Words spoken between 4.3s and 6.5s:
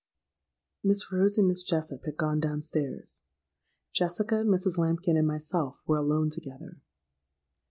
Mrs. Lambkin, and myself were alone